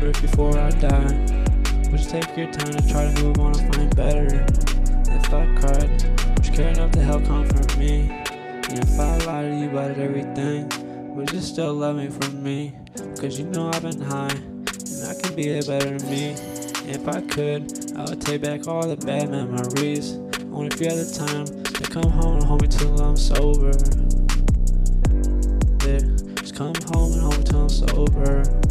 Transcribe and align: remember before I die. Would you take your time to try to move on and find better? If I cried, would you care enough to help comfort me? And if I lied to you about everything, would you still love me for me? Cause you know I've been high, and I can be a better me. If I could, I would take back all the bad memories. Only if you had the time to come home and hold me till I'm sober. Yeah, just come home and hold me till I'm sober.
remember 0.00 0.20
before 0.20 0.58
I 0.58 0.70
die. 0.70 1.90
Would 1.90 2.00
you 2.00 2.10
take 2.10 2.36
your 2.36 2.50
time 2.52 2.74
to 2.74 2.88
try 2.88 3.12
to 3.12 3.22
move 3.22 3.38
on 3.40 3.58
and 3.58 3.74
find 3.74 3.96
better? 3.96 4.46
If 5.10 5.32
I 5.32 5.46
cried, 5.56 6.36
would 6.36 6.46
you 6.46 6.52
care 6.52 6.68
enough 6.68 6.90
to 6.92 7.02
help 7.02 7.24
comfort 7.24 7.76
me? 7.76 8.10
And 8.10 8.78
if 8.78 9.00
I 9.00 9.16
lied 9.18 9.50
to 9.50 9.58
you 9.58 9.70
about 9.70 9.98
everything, 9.98 10.68
would 11.14 11.32
you 11.32 11.40
still 11.40 11.74
love 11.74 11.96
me 11.96 12.08
for 12.08 12.30
me? 12.30 12.74
Cause 13.20 13.38
you 13.38 13.46
know 13.46 13.70
I've 13.72 13.82
been 13.82 14.00
high, 14.00 14.28
and 14.28 15.04
I 15.08 15.14
can 15.20 15.34
be 15.34 15.58
a 15.58 15.62
better 15.62 15.98
me. 16.06 16.36
If 16.90 17.08
I 17.08 17.20
could, 17.22 17.92
I 17.96 18.04
would 18.04 18.20
take 18.20 18.42
back 18.42 18.68
all 18.68 18.86
the 18.86 18.96
bad 18.96 19.30
memories. 19.30 20.14
Only 20.52 20.68
if 20.68 20.80
you 20.80 20.88
had 20.88 20.98
the 20.98 21.26
time 21.26 21.46
to 21.64 21.82
come 21.90 22.10
home 22.10 22.36
and 22.36 22.44
hold 22.44 22.62
me 22.62 22.68
till 22.68 23.00
I'm 23.00 23.16
sober. 23.16 23.72
Yeah, 25.86 25.98
just 26.40 26.54
come 26.54 26.74
home 26.92 27.12
and 27.12 27.22
hold 27.22 27.38
me 27.38 27.44
till 27.44 27.62
I'm 27.62 27.68
sober. 27.68 28.67